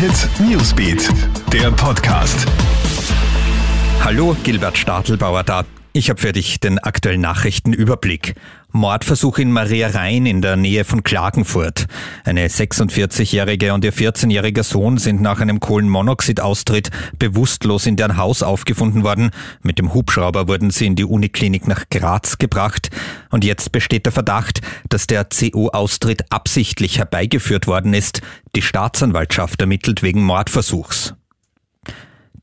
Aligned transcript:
Hit 0.00 0.30
Newsbeat, 0.40 1.10
der 1.52 1.70
Podcast. 1.72 2.46
Hallo, 4.02 4.34
Gilbert 4.42 4.78
Stadelbauer 4.78 5.42
da. 5.42 5.62
Ich 5.92 6.08
habe 6.08 6.20
für 6.20 6.32
dich 6.32 6.60
den 6.60 6.78
aktuellen 6.78 7.20
Nachrichtenüberblick. 7.20 8.36
Mordversuch 8.70 9.38
in 9.38 9.50
Maria 9.50 9.88
Rhein 9.88 10.24
in 10.24 10.40
der 10.40 10.54
Nähe 10.54 10.84
von 10.84 11.02
Klagenfurt. 11.02 11.86
Eine 12.24 12.46
46-jährige 12.46 13.74
und 13.74 13.84
ihr 13.84 13.92
14-jähriger 13.92 14.62
Sohn 14.62 14.98
sind 14.98 15.20
nach 15.20 15.40
einem 15.40 15.58
Kohlenmonoxidaustritt 15.58 16.90
bewusstlos 17.18 17.86
in 17.86 17.96
deren 17.96 18.16
Haus 18.16 18.44
aufgefunden 18.44 19.02
worden. 19.02 19.32
Mit 19.62 19.80
dem 19.80 19.92
Hubschrauber 19.92 20.46
wurden 20.46 20.70
sie 20.70 20.86
in 20.86 20.94
die 20.94 21.04
Uniklinik 21.04 21.66
nach 21.66 21.88
Graz 21.90 22.38
gebracht. 22.38 22.90
Und 23.30 23.44
jetzt 23.44 23.72
besteht 23.72 24.06
der 24.06 24.12
Verdacht, 24.12 24.60
dass 24.90 25.08
der 25.08 25.24
CO-Austritt 25.24 26.30
absichtlich 26.30 26.98
herbeigeführt 26.98 27.66
worden 27.66 27.94
ist. 27.94 28.22
Die 28.54 28.62
Staatsanwaltschaft 28.62 29.60
ermittelt 29.60 30.04
wegen 30.04 30.22
Mordversuchs. 30.22 31.14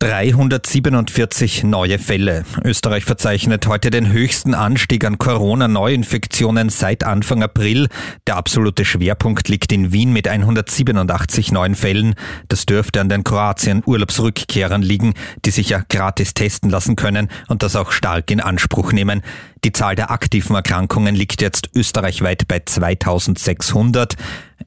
347 0.00 1.62
neue 1.64 1.98
Fälle. 1.98 2.44
Österreich 2.64 3.04
verzeichnet 3.04 3.66
heute 3.66 3.90
den 3.90 4.10
höchsten 4.10 4.54
Anstieg 4.54 5.04
an 5.04 5.18
Corona-Neuinfektionen 5.18 6.70
seit 6.70 7.04
Anfang 7.04 7.42
April. 7.42 7.86
Der 8.26 8.36
absolute 8.36 8.86
Schwerpunkt 8.86 9.50
liegt 9.50 9.72
in 9.72 9.92
Wien 9.92 10.14
mit 10.14 10.26
187 10.26 11.52
neuen 11.52 11.74
Fällen. 11.74 12.14
Das 12.48 12.64
dürfte 12.64 13.02
an 13.02 13.10
den 13.10 13.24
Kroatien-Urlaubsrückkehrern 13.24 14.80
liegen, 14.80 15.12
die 15.44 15.50
sich 15.50 15.68
ja 15.68 15.82
gratis 15.86 16.32
testen 16.32 16.70
lassen 16.70 16.96
können 16.96 17.28
und 17.48 17.62
das 17.62 17.76
auch 17.76 17.92
stark 17.92 18.30
in 18.30 18.40
Anspruch 18.40 18.92
nehmen. 18.92 19.20
Die 19.64 19.72
Zahl 19.72 19.96
der 19.96 20.10
aktiven 20.10 20.56
Erkrankungen 20.56 21.14
liegt 21.14 21.42
jetzt 21.42 21.68
österreichweit 21.74 22.48
bei 22.48 22.60
2600. 22.60 24.16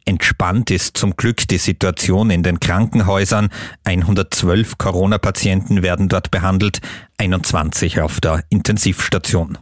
Entspannt 0.06 0.72
ist 0.72 0.98
zum 0.98 1.16
Glück 1.16 1.48
die 1.48 1.58
Situation 1.58 2.30
in 2.30 2.44
den 2.44 2.60
Krankenhäusern. 2.60 3.50
112 3.86 4.78
Corona-Patienten 4.78 5.82
werden 5.82 6.10
dort 6.10 6.32
behandelt, 6.32 6.82
21 7.18 8.02
auf 8.02 8.20
der 8.20 8.44
Intensivstation. 8.50 9.58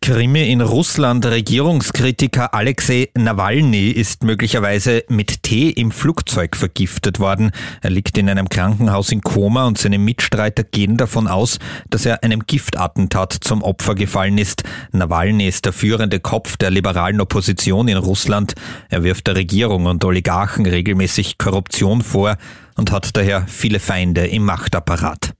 Krimi 0.00 0.50
in 0.50 0.60
Russland. 0.60 1.24
Regierungskritiker 1.24 2.52
Alexei 2.54 3.08
Nawalny 3.16 3.90
ist 3.90 4.24
möglicherweise 4.24 5.04
mit 5.08 5.42
Tee 5.42 5.70
im 5.70 5.90
Flugzeug 5.90 6.56
vergiftet 6.56 7.20
worden. 7.20 7.52
Er 7.82 7.90
liegt 7.90 8.18
in 8.18 8.28
einem 8.28 8.48
Krankenhaus 8.48 9.12
in 9.12 9.20
Koma 9.20 9.66
und 9.66 9.78
seine 9.78 9.98
Mitstreiter 9.98 10.64
gehen 10.64 10.96
davon 10.96 11.28
aus, 11.28 11.58
dass 11.88 12.06
er 12.06 12.22
einem 12.24 12.46
Giftattentat 12.46 13.32
zum 13.32 13.62
Opfer 13.62 13.94
gefallen 13.94 14.38
ist. 14.38 14.64
Nawalny 14.92 15.46
ist 15.46 15.64
der 15.64 15.72
führende 15.72 16.20
Kopf 16.20 16.56
der 16.56 16.70
liberalen 16.70 17.20
Opposition 17.20 17.88
in 17.88 17.96
Russland. 17.96 18.54
Er 18.88 19.04
wirft 19.04 19.26
der 19.26 19.36
Regierung 19.36 19.86
und 19.86 20.04
Oligarchen 20.04 20.66
regelmäßig 20.66 21.38
Korruption 21.38 22.02
vor 22.02 22.36
und 22.76 22.90
hat 22.90 23.16
daher 23.16 23.44
viele 23.46 23.80
Feinde 23.80 24.26
im 24.26 24.44
Machtapparat. 24.44 25.35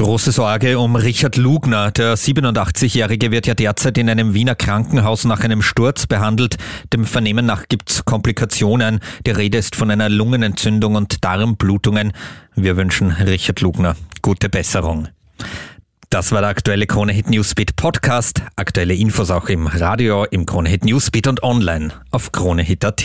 Große 0.00 0.32
Sorge 0.32 0.78
um 0.78 0.96
Richard 0.96 1.36
Lugner. 1.36 1.90
Der 1.90 2.16
87-Jährige 2.16 3.30
wird 3.30 3.46
ja 3.46 3.52
derzeit 3.52 3.98
in 3.98 4.08
einem 4.08 4.32
Wiener 4.32 4.54
Krankenhaus 4.54 5.26
nach 5.26 5.40
einem 5.40 5.60
Sturz 5.60 6.06
behandelt. 6.06 6.56
Dem 6.94 7.04
Vernehmen 7.04 7.44
nach 7.44 7.68
gibt's 7.68 8.06
Komplikationen. 8.06 9.00
Die 9.26 9.30
Rede 9.30 9.58
ist 9.58 9.76
von 9.76 9.90
einer 9.90 10.08
Lungenentzündung 10.08 10.94
und 10.94 11.22
Darmblutungen. 11.22 12.12
Wir 12.54 12.78
wünschen 12.78 13.10
Richard 13.10 13.60
Lugner 13.60 13.94
gute 14.22 14.48
Besserung. 14.48 15.08
Das 16.08 16.32
war 16.32 16.40
der 16.40 16.48
aktuelle 16.48 16.86
Kronehit 16.86 17.28
Newsbeat 17.28 17.76
Podcast. 17.76 18.40
Aktuelle 18.56 18.94
Infos 18.94 19.30
auch 19.30 19.50
im 19.50 19.66
Radio, 19.66 20.24
im 20.24 20.46
Kronehit 20.46 20.82
Newsbeat 20.82 21.26
und 21.26 21.42
online 21.42 21.92
auf 22.10 22.32
kronehit.at. 22.32 23.04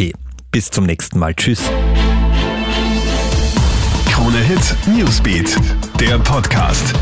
Bis 0.50 0.72
zum 0.72 0.86
nächsten 0.86 1.20
Mal. 1.20 1.36
Tschüss. 1.36 1.62
Krone 4.26 4.38
Hit 4.38 4.78
Newsbeat, 4.88 5.58
der 6.00 6.20
Podcast. 6.20 6.94